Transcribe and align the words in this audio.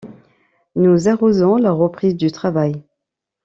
Nous 0.75 1.07
arrosons 1.09 1.57
la 1.57 1.71
reprise 1.71 2.15
du 2.15 2.31
travail. 2.31 2.81